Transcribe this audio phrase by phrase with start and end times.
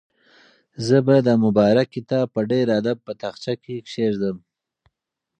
[0.85, 4.37] زه به دا مبارک کتاب په ډېر ادب په تاقچه کې کېږدم.